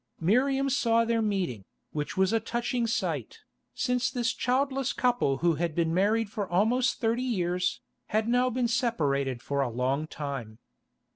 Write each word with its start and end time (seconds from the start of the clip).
Miriam 0.19 0.67
saw 0.67 1.05
their 1.05 1.21
meeting, 1.21 1.63
which 1.91 2.17
was 2.17 2.33
a 2.33 2.39
touching 2.39 2.87
sight, 2.87 3.41
since 3.75 4.09
this 4.09 4.33
childless 4.33 4.93
couple 4.93 5.37
who 5.45 5.53
had 5.61 5.75
been 5.75 5.93
married 5.93 6.27
for 6.27 6.49
almost 6.49 6.99
thirty 6.99 7.21
years, 7.21 7.81
had 8.07 8.27
now 8.27 8.49
been 8.49 8.67
separated 8.67 9.43
for 9.43 9.61
a 9.61 9.69
long 9.69 10.07
time. 10.07 10.57